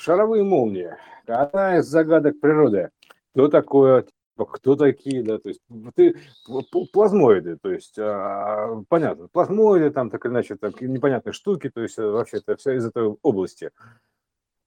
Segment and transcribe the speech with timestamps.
[0.00, 0.96] шаровые молнии.
[1.26, 2.90] Одна из загадок природы.
[3.34, 5.60] Что такое, типа, кто такие, да, то есть
[5.94, 6.16] ты
[6.92, 11.98] плазмоиды, то есть а, понятно, плазмоиды там так или иначе, так непонятные штуки, то есть
[11.98, 13.70] э, вообще это все из этой области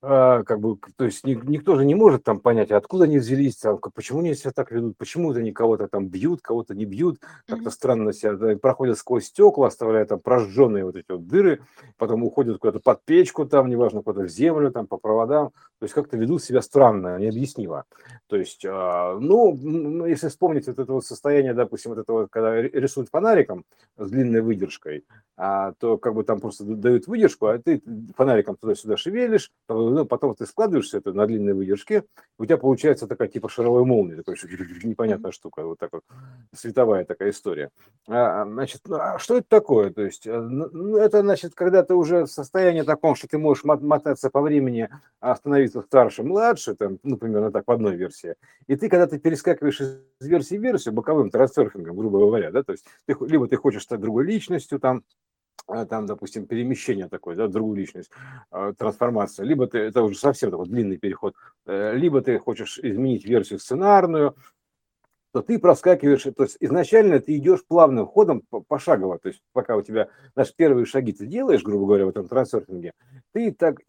[0.03, 4.19] как бы, то есть никто же не может там понять, откуда они взялись, там, почему
[4.19, 8.11] они себя так ведут, почему это они кого-то там бьют, кого-то не бьют, как-то странно
[8.11, 11.61] себя да, проходят сквозь стекла, оставляя там прожженные вот эти вот дыры,
[11.97, 15.93] потом уходят куда-то под печку там, неважно, куда-то в землю, там, по проводам, то есть
[15.93, 17.85] как-то ведут себя странно, необъяснимо.
[18.27, 22.61] То есть, а, ну, ну, если вспомнить вот это вот состояние, допустим, вот этого, когда
[22.61, 23.63] рисуют фонариком
[23.97, 25.05] с длинной выдержкой,
[25.35, 27.81] а, то как бы там просто дают выдержку, а ты
[28.15, 32.03] фонариком туда-сюда шевелишь, ну, потом ты складываешь это на длинной выдержке,
[32.37, 34.35] у тебя получается такая типа шаровая молния, такая
[34.83, 36.01] непонятная штука, вот такая
[36.53, 37.71] световая такая история.
[38.07, 39.91] А, значит, ну, а что это такое?
[39.91, 43.37] То есть, э, ну, ну, это значит, когда ты уже в состоянии таком, что ты
[43.37, 44.89] можешь мотаться по времени,
[45.19, 48.35] остановиться старше, младше, там, ну, примерно так, в одной версии,
[48.67, 52.73] и ты, когда ты перескакиваешь из версии в версию, боковым трансферфингом, грубо говоря, да, то
[52.73, 55.32] есть, ты, либо ты хочешь стать другой личностью, там, а,
[55.67, 58.11] там, допустим, перемещение такое, да, другую личность,
[58.51, 63.25] а, трансформация, либо ты, это уже совсем такой длинный переход, э, либо ты хочешь изменить
[63.25, 64.35] версию сценарную,
[65.33, 69.81] то ты проскакиваешь, то есть изначально ты идешь плавным ходом, пошагово, то есть пока у
[69.81, 72.93] тебя, наши первые шаги ты делаешь, грубо говоря, в этом трансерфинге,
[73.31, 73.79] ты так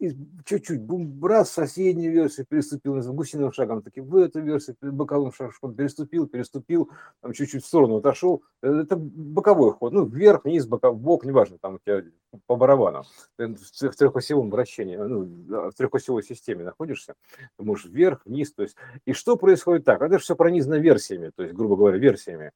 [0.46, 6.26] чуть-чуть, бум, раз, соседнюю версию переступил, гусиным шагом, таки в эту версию, боковым шагом переступил,
[6.26, 11.26] переступил, там чуть-чуть в сторону отошел, э, это боковой ход, ну, вверх, вниз, боков, бок,
[11.26, 12.04] неважно, там у тебя
[12.46, 13.04] по барабану,
[13.36, 17.14] ты в трехосевом вращении, ну, в трехосевой системе находишься,
[17.58, 21.32] ты можешь вверх, вниз, то есть, и что происходит так, это же все пронизано версиями,
[21.36, 22.52] то есть, грубо говоря, версиями.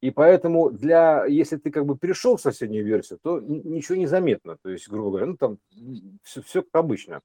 [0.00, 4.56] И поэтому для, если ты как бы перешел в соседнюю версию, то ничего не заметно.
[4.62, 5.58] То есть, грубо говоря, ну там
[6.22, 7.20] все, все как обычно.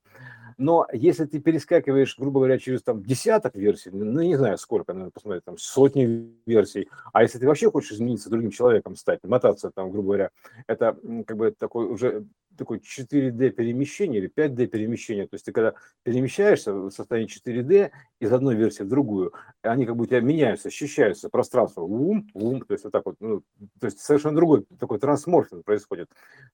[0.57, 5.11] Но если ты перескакиваешь, грубо говоря, через там десяток версий, ну не знаю сколько, надо
[5.11, 9.91] посмотреть, там сотни версий, а если ты вообще хочешь измениться другим человеком стать, мотаться там,
[9.91, 10.29] грубо говоря,
[10.67, 12.25] это как бы такой уже
[12.59, 15.27] такое 4D перемещение или 5D перемещение.
[15.27, 19.95] То есть ты когда перемещаешься в состоянии 4D из одной версии в другую, они как
[19.95, 23.41] бы у тебя меняются, ощущаются, пространство, ум, ум, то есть вот так вот, ну,
[23.79, 26.09] то есть совершенно другой такой трансморфинг происходит,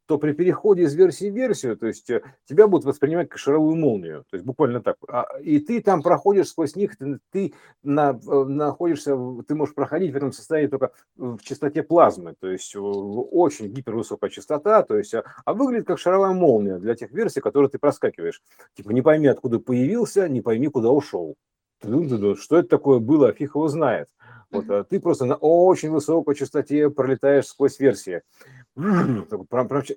[0.05, 3.75] то при переходе из версии в версию, то есть э, тебя будут воспринимать как шаровую
[3.75, 4.97] молнию, то есть буквально так.
[5.07, 9.17] А, и ты там проходишь сквозь них, ты, ты на, э, находишься,
[9.47, 14.83] ты можешь проходить в этом состоянии только в частоте плазмы, то есть очень гипервысокая частота,
[14.83, 18.41] то есть, а выглядит как как шаровая молния для тех версий, которые ты проскакиваешь.
[18.75, 21.35] Типа не пойми, откуда появился, не пойми, куда ушел.
[21.81, 24.09] Что это такое было, фиг его знает.
[24.51, 28.21] Вот, а ты просто на очень высокой частоте пролетаешь сквозь версии.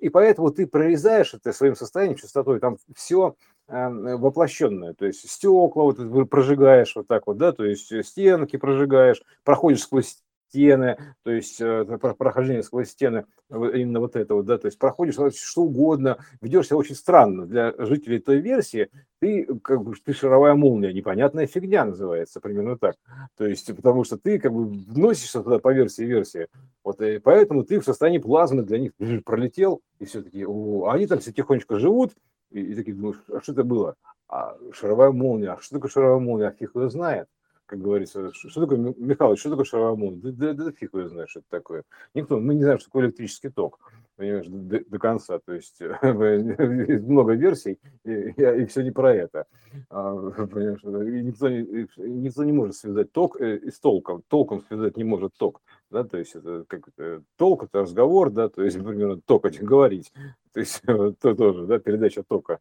[0.01, 3.35] И поэтому ты прорезаешь это своим состоянием, частотой, там все
[3.67, 9.21] эм, воплощенное, то есть стекла вот прожигаешь вот так вот, да, то есть стенки прожигаешь,
[9.43, 10.17] проходишь сквозь
[10.49, 11.85] стены, то есть э,
[12.17, 16.77] прохождение сквозь стены, именно вот это вот, да, то есть проходишь что угодно, ведешь себя
[16.77, 18.89] очень странно для жителей той версии,
[19.19, 22.95] ты как бы ты шаровая молния, непонятная фигня называется, примерно так.
[23.37, 26.47] То есть потому что ты как бы вносишься туда по версии версии,
[26.83, 28.91] вот и поэтому ты в состоянии плазмы для них
[29.23, 32.13] пролетел и все-таки, они там все тихонечко живут
[32.49, 33.95] и, и такие думаешь, а что это было?
[34.27, 36.47] А шаровая молния, а что такое шаровая молния?
[36.47, 37.27] А фиг его знает
[37.69, 41.41] как говорится, что такое, Михалыч, что такое шаровой Да, да, да фиг его знает, что
[41.41, 41.83] это такое.
[42.15, 43.79] Никто, мы не знаем, что такое электрический ток,
[44.15, 45.37] понимаешь, до, до конца.
[45.37, 49.45] То есть много версий, и, и, и все не про это.
[49.91, 50.15] А,
[50.47, 54.23] понимаешь, и никто, не, никто не может связать ток э, и с толком.
[54.27, 55.61] Толком связать не может ток.
[55.91, 56.89] Да, то есть это как
[57.37, 60.11] толк, это разговор, да, то есть, например, ток говорить,
[60.53, 62.59] то есть то тоже, да, передача тока.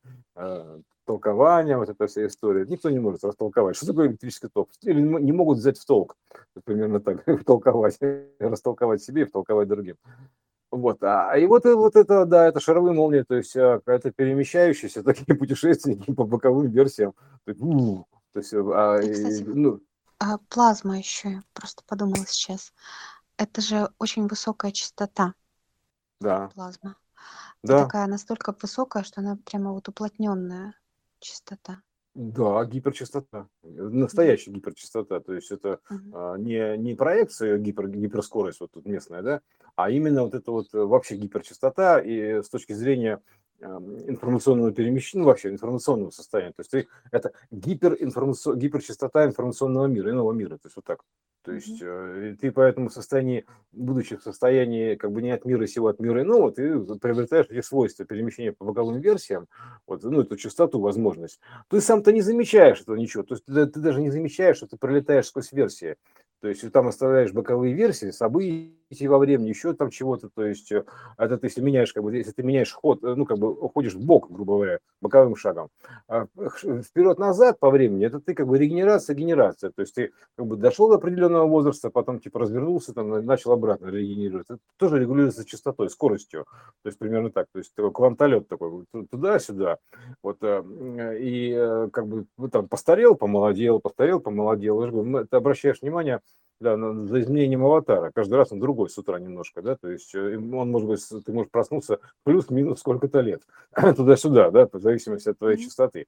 [1.08, 2.66] Толкования, вот эта вся история.
[2.66, 4.68] Никто не может растолковать, что такое электрический ток.
[4.82, 6.18] Или не могут взять в толк,
[6.64, 7.98] примерно так, толковать,
[8.38, 9.96] растолковать себе и втолковать другим.
[10.70, 15.02] Вот, а и вот, вот это, да, это шаровые молнии, то есть а, это перемещающиеся
[15.02, 17.14] такие путешественники по боковым версиям.
[17.46, 19.80] То есть, у, то есть а, и, ну...
[20.18, 22.74] а плазма еще, я просто подумала сейчас.
[23.38, 25.32] Это же очень высокая частота.
[26.20, 26.50] Да.
[26.54, 26.96] Плазма.
[27.62, 27.80] Да.
[27.80, 30.74] И такая настолько высокая, что она прямо вот уплотненная
[31.20, 31.82] частота.
[32.14, 33.48] Да, гиперчастота.
[33.62, 35.20] Настоящая гиперчастота.
[35.20, 36.16] То есть это Мгм.
[36.16, 39.40] а, не, не проекция гипер, гиперскорость вот тут местная, да,
[39.76, 42.00] а именно вот это вот э, вообще гиперчастота.
[42.00, 43.20] И с точки зрения
[43.60, 46.52] информационного перемещения, ну, вообще информационного состояния.
[46.52, 50.56] То есть это гиперинформацион, гиперчастота информационного мира, иного мира.
[50.56, 51.00] То есть вот так.
[51.42, 52.36] То есть mm-hmm.
[52.36, 56.22] ты поэтому в состоянии, будучи в состоянии как бы не от мира сего, от мира
[56.22, 59.48] иного, ты приобретаешь эти свойства перемещения по боковым версиям,
[59.86, 61.40] вот, ну, эту частоту, возможность.
[61.68, 63.22] Ты сам-то не замечаешь этого ничего.
[63.22, 65.96] То есть ты, ты даже не замечаешь, что ты пролетаешь сквозь версии.
[66.40, 70.28] То есть там оставляешь боковые версии, событий во времени, еще там чего-то.
[70.28, 70.84] То есть э,
[71.16, 73.94] это ты, если меняешь, как бы, если ты меняешь ход, э, ну, как бы уходишь
[73.94, 75.68] в бок, грубо говоря, боковым шагом.
[76.08, 79.70] А вперед-назад по времени, это ты как бы регенерация, генерация.
[79.70, 83.88] То есть ты как бы дошел до определенного возраста, потом типа развернулся, там, начал обратно
[83.88, 84.46] регенерировать.
[84.48, 86.46] Это тоже регулируется частотой, скоростью.
[86.82, 87.46] То есть примерно так.
[87.52, 89.78] То есть такой квантолет такой, туда-сюда.
[90.22, 90.62] Вот, э,
[91.20, 95.26] и как бы ну, там постарел, помолодел, постарел, помолодел.
[95.26, 96.20] Ты обращаешь внимание,
[96.60, 98.10] да, за изменением аватара.
[98.14, 101.32] Каждый раз он другой с утра немножко, да, то есть э, он может быть, ты
[101.32, 103.42] можешь проснуться плюс-минус сколько-то лет,
[103.96, 106.06] туда-сюда, да, в зависимости от твоей частоты.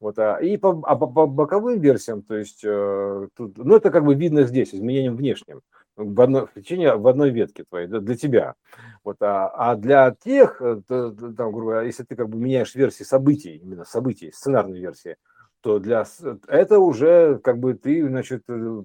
[0.00, 3.90] Вот, а, и по, а по, по боковым версиям, то есть, э, тут, ну, это
[3.90, 5.60] как бы видно здесь, изменением внешним,
[5.96, 8.54] в, одной, в течение, в одной ветке твоей, да, для тебя.
[9.04, 13.04] Вот, а, а для тех, э, там, грубо говоря, если ты как бы меняешь версии
[13.04, 15.16] событий, именно событий, сценарной версии,
[15.62, 16.04] то для
[16.48, 18.82] это уже как бы ты, значит, э,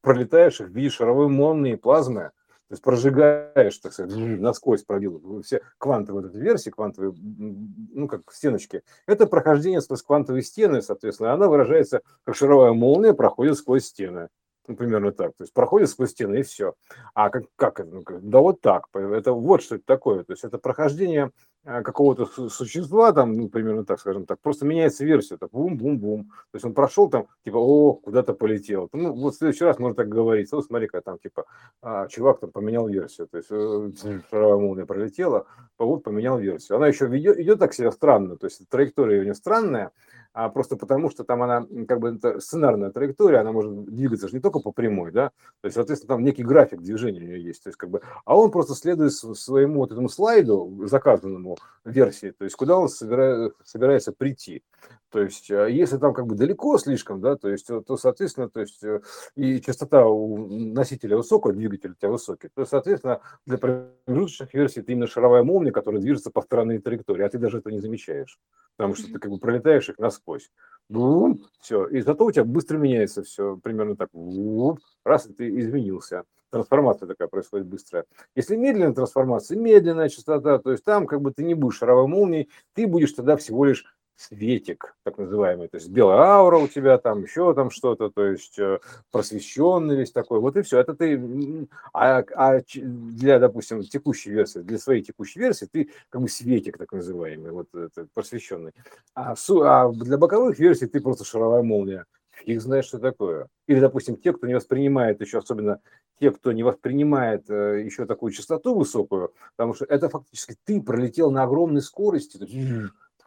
[0.00, 2.30] пролетаешь их, видишь шаровые молнии, плазмы,
[2.68, 8.32] то есть прожигаешь, так сказать, насквозь пробил все квантовые вот эти версии, квантовые, ну, как
[8.32, 8.82] стеночки.
[9.06, 14.28] Это прохождение сквозь квантовые стены, соответственно, она выражается, как шаровая молния проходит сквозь стены.
[14.70, 15.34] Ну, примерно так.
[15.36, 16.74] То есть проходит сквозь стены и все.
[17.12, 17.90] А как, как это?
[17.90, 18.86] Ну, да вот так.
[18.94, 20.22] Это вот что это такое.
[20.22, 21.32] То есть это прохождение
[21.62, 26.24] Э, какого-то существа, там, ну, примерно так, скажем так, просто меняется версия, так, бум-бум-бум.
[26.24, 28.88] То есть он прошел там, типа, о, куда-то полетел.
[28.94, 31.44] Ну, вот в следующий раз можно так говорить, ну, смотри, как там, типа,
[31.82, 35.46] а, чувак там поменял версию, то есть э, шаровая молния пролетела,
[35.78, 36.76] вот поменял версию.
[36.76, 39.90] Она еще идет, идет так себя странно, то есть траектория у нее странная,
[40.32, 44.34] а просто потому, что там она, как бы, это сценарная траектория, она может двигаться же
[44.34, 45.30] не только по прямой, да,
[45.60, 48.36] то есть, соответственно, там некий график движения у нее есть, то есть, как бы, а
[48.36, 54.12] он просто следует своему вот этому слайду, заказанному версии, то есть, куда он собирает, собирается
[54.12, 54.62] прийти.
[55.10, 58.48] То есть, э, если там как бы далеко слишком, да, то есть, э, то, соответственно,
[58.48, 59.00] то есть, э,
[59.34, 64.92] и частота у носителя высокая, двигатель у тебя высокий, то, соответственно, для промежуточных версий это
[64.92, 68.38] именно шаровая молния, которая движется по странной траектории, а ты даже этого не замечаешь,
[68.76, 70.50] потому что ты как бы пролетаешь их насквозь.
[70.88, 71.86] Бум, все.
[71.86, 74.10] И зато у тебя быстро меняется все, примерно так.
[74.12, 78.04] Бум, раз, и ты изменился трансформация такая происходит быстрая.
[78.34, 82.50] Если медленная трансформация, медленная частота, то есть там как бы ты не будешь шаровой молнией,
[82.74, 83.84] ты будешь тогда всего лишь
[84.20, 88.58] светик, так называемый, то есть белая аура у тебя, там еще там что-то, то есть
[88.58, 88.78] э,
[89.10, 90.78] просвещенный весь такой, вот и все.
[90.78, 96.28] Это ты, а, а для, допустим, текущей версии, для своей текущей версии ты как бы
[96.28, 98.72] светик, так называемый, вот это, просвещенный.
[99.14, 102.04] А, а для боковых версий ты просто шаровая молния.
[102.30, 103.48] Фиг знает, что такое.
[103.66, 105.80] Или, допустим, те, кто не воспринимает еще, особенно
[106.20, 111.30] те, кто не воспринимает э, еще такую частоту высокую, потому что это фактически ты пролетел
[111.30, 112.38] на огромной скорости,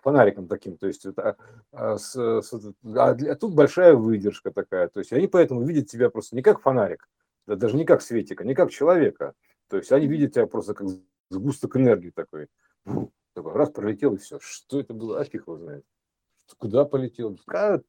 [0.03, 1.37] фонариком таким, то есть это,
[1.71, 6.09] а, с, с, а, а тут большая выдержка такая, то есть они поэтому видят тебя
[6.09, 7.09] просто не как фонарик,
[7.47, 9.33] да, даже не как светика, не как человека,
[9.69, 10.87] то есть они видят тебя просто как
[11.29, 12.47] сгусток энергии такой,
[13.33, 15.85] такой раз пролетел и все, что это было, а фиг его знает,
[16.57, 17.81] куда полетел, по,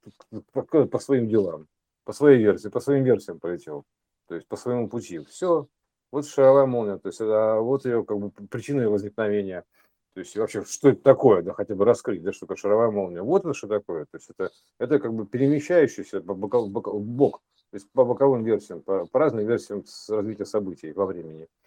[0.52, 1.66] по, по своим делам,
[2.04, 3.84] по своей версии, по своим версиям полетел,
[4.28, 5.68] то есть по своему пути, все,
[6.14, 9.64] вот шаровая молния, то есть это, вот ее как бы причина ее возникновения.
[10.14, 13.22] То есть вообще, что это такое, да, хотя бы раскрыть, да, что такое шаровая молния.
[13.22, 14.04] Вот это что такое.
[14.04, 18.04] То есть это, это как бы перемещающийся по боков, бок, в бок, то есть по
[18.04, 21.48] боковым версиям, по, по разным версиям с развития событий во времени.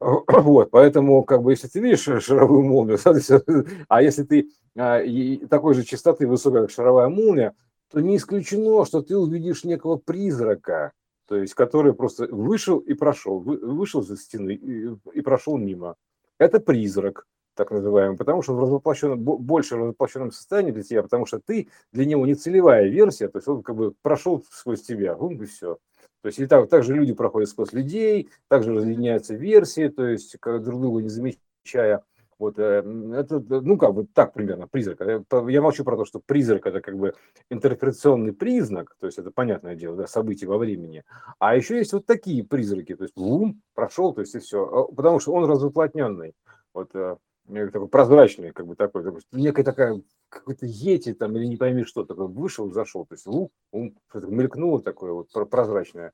[0.00, 2.98] Вот, поэтому, как бы, если ты видишь шаровую молнию,
[3.88, 7.54] а если ты а, и такой же частоты высокой, как шаровая молния,
[7.92, 10.92] то не исключено, что ты увидишь некого призрака,
[11.28, 15.94] то есть который просто вышел и прошел, вышел за стены и, и прошел мимо.
[16.38, 17.26] Это призрак
[17.56, 21.40] так называемый, потому что он в развоплощенном, больше в развоплощенном состоянии для тебя, потому что
[21.44, 25.42] ты для него не целевая версия, то есть он как бы прошел сквозь тебя, бум,
[25.42, 25.78] и все.
[26.22, 30.36] То есть и так, так же люди проходят сквозь людей, также разъединяются версии, то есть
[30.40, 32.02] как друг друга не замечая.
[32.38, 32.82] Вот э,
[33.14, 35.00] это, ну, как бы так примерно, призрак.
[35.00, 37.14] Я молчу про то, что призрак это как бы
[37.50, 41.02] интерпретационный признак, то есть это понятное дело, да, события во времени.
[41.38, 44.64] А еще есть вот такие призраки, то есть бум, прошел, то есть и все.
[44.64, 46.34] А, потому что он развоплотненный.
[46.74, 51.56] Вот э, такой прозрачный, как бы такой, такой некая такая, какой-то ети там, или не
[51.56, 56.12] пойми что, такой вышел, зашел, то есть лук, ум, мелькнуло такое вот прозрачное.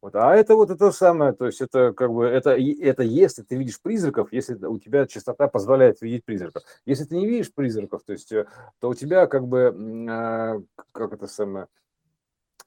[0.00, 0.16] Вот.
[0.16, 3.80] А это вот это самое, то есть это как бы, это, это если ты видишь
[3.80, 6.64] призраков, если у тебя частота позволяет видеть призраков.
[6.84, 8.46] Если ты не видишь призраков, то есть, э,
[8.80, 9.72] то у тебя как бы,
[10.10, 10.60] а,
[10.90, 11.68] как это самое,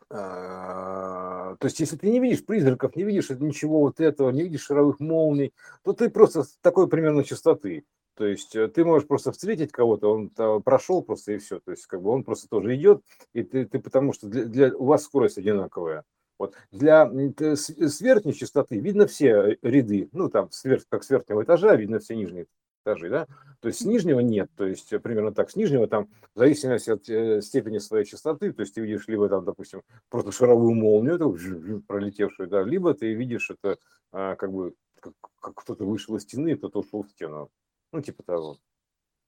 [0.09, 4.63] а, то есть, если ты не видишь призраков, не видишь ничего вот этого, не видишь
[4.63, 5.53] шаровых молний,
[5.83, 7.83] то ты просто такой примерно частоты.
[8.15, 10.29] То есть э, ты можешь просто встретить кого-то, он
[10.61, 11.59] прошел просто и все.
[11.59, 13.01] То есть как бы он просто тоже идет,
[13.33, 16.03] и ты, ты потому что для, для, у вас скорость одинаковая.
[16.37, 16.53] Вот.
[16.71, 21.99] Для с верхней частоты видно все ряды, ну там сверх, как с верхнего этажа видно
[21.99, 22.47] все нижние
[22.85, 23.27] этажи, да,
[23.61, 26.89] то есть с нижнего нет, то есть э, примерно так, с нижнего там в зависимости
[26.89, 31.15] от э, степени своей частоты, то есть ты видишь либо там, допустим, просто шаровую молнию,
[31.15, 33.77] это пролетевшую, да, либо ты видишь это
[34.11, 37.49] а, как бы как, как кто-то вышел из стены, кто-то ушел в стену,
[37.91, 38.57] ну типа того.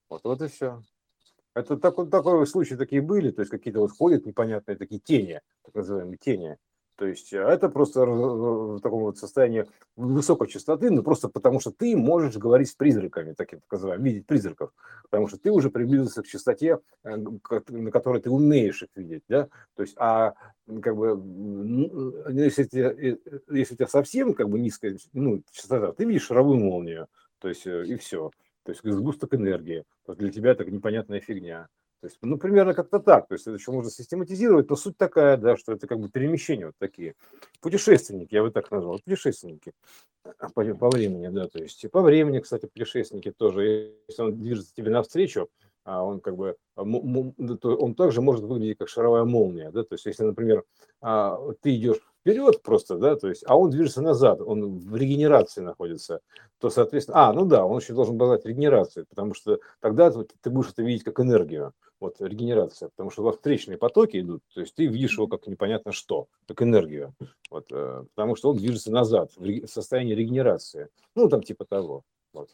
[0.09, 0.81] Вот, вот и все.
[1.53, 5.73] Это такой, такой случай такие были, то есть какие-то вот ходят непонятные такие тени, так
[5.73, 6.57] называемые тени,
[6.97, 11.71] то есть а это просто в таком вот состоянии высокой частоты, ну просто потому что
[11.71, 14.71] ты можешь говорить с призраками, так это называем, видеть призраков,
[15.03, 19.47] потому что ты уже приблизился к частоте, э, на которой ты умеешь их видеть, да,
[19.75, 20.33] то есть, а
[20.81, 26.05] как бы, ну, если, тебе, если у тебя совсем как бы низкая ну, частота, ты
[26.05, 27.07] видишь шаровую молнию,
[27.39, 28.31] то есть, э, и все,
[28.67, 31.69] то есть сгусток энергии, то для тебя это непонятная фигня.
[32.01, 33.29] То есть, ну, примерно как-то так.
[33.29, 36.65] То есть, это еще можно систематизировать, но суть такая, да, что это как бы перемещения
[36.65, 37.15] вот такие.
[37.61, 39.71] Путешественники, я бы так назвал, путешественники
[40.53, 44.91] по, по времени, да, то есть по времени, кстати, путешественники тоже, если он движется тебе
[44.91, 45.47] навстречу,
[45.85, 50.23] а он как бы, он также может выглядеть как шаровая молния, да, то есть если,
[50.23, 50.65] например,
[51.01, 55.61] а, ты идешь вперед просто, да, то есть, а он движется назад, он в регенерации
[55.61, 56.19] находится,
[56.59, 60.71] то, соответственно, а, ну да, он еще должен обладать регенерацией, потому что тогда ты будешь
[60.71, 64.75] это видеть как энергию, вот регенерация, потому что у вас встречные потоки идут, то есть
[64.75, 67.13] ты видишь его как непонятно что, как энергию,
[67.49, 72.03] вот, э, потому что он движется назад в состоянии регенерации, ну, там типа того,
[72.33, 72.49] вот.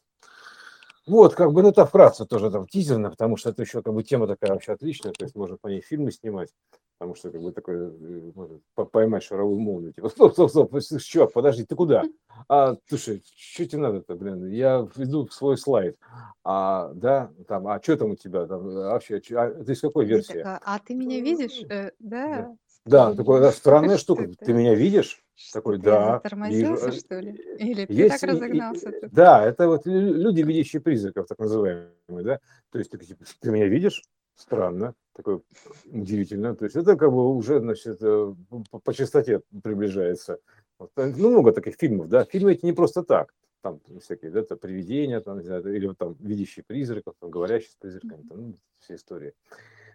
[1.06, 4.04] Вот, как бы, ну, это вкратце тоже там тизерно, потому что это еще как бы
[4.04, 6.50] тема такая вообще отличная, то есть можно по ней фильмы снимать,
[6.98, 11.34] потому что как бы такое, э, может, поймать шаровую молнию, типа, стоп, стоп, стоп, чувак,
[11.34, 12.04] подожди, ты куда?
[12.48, 15.98] А, слушай, что тебе надо-то, блин, я иду в свой слайд,
[16.46, 20.38] а, да, там, а что там у тебя, там, вообще, а, ты из какой версии?
[20.38, 21.64] Такая, а ты меня видишь?
[21.70, 22.56] Э, да.
[22.86, 25.24] Да, такая да, странная штука, ты меня видишь?
[25.36, 27.00] Что Такой, ты да, затормозился, вижу.
[27.00, 27.32] что ли?
[27.58, 29.12] Или ты Есть, так и- и- разогнался тут?
[29.12, 32.40] да, это вот лю- люди, видящие призраков, так называемые, да,
[32.72, 34.04] то есть такие, типа, ты меня видишь?
[34.36, 35.42] Странно, такое
[35.86, 38.34] удивительно, то есть это как бы уже, значит, э,
[38.70, 40.40] по, по частоте приближается.
[40.78, 44.42] Вот, э, ну, много таких фильмов, да, фильмы эти не просто так, там всякие, да,
[44.42, 48.96] это привидения, там, или вот там видящие призраков, там, говорящие с призраками, там, ну, все
[48.96, 49.34] истории.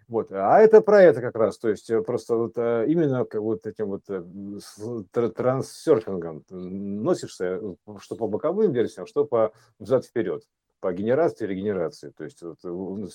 [0.09, 0.31] Вот.
[0.31, 3.89] А это про это как раз, то есть э, просто вот э, именно вот этим
[3.89, 7.61] вот э, транссерфингом носишься,
[7.99, 10.43] что по боковым версиям, что по взад-вперед,
[10.79, 12.57] по генерации и регенерации, то есть вот,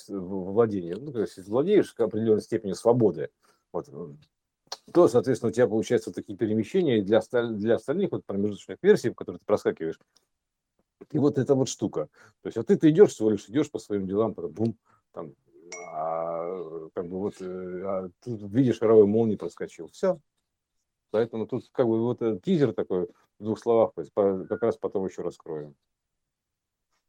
[0.09, 3.31] владение, ну, то есть владеешь к определенной степени свободы,
[3.73, 3.89] вот,
[4.93, 7.21] то, соответственно, у тебя получаются такие перемещения, для,
[7.51, 9.99] для остальных вот промежуточных версий, в которые ты проскакиваешь,
[11.11, 12.09] и вот эта вот штука.
[12.43, 14.79] То есть, а ты, ты идешь всего лишь, идешь по своим делам, потом бум,
[15.11, 15.35] там,
[15.78, 19.88] а, как бы вот э, а видишь, шаровой молнии проскочил.
[19.88, 20.19] Все.
[21.11, 25.75] Поэтому тут как бы вот тизер такой в двух словах, как раз потом еще раскроем.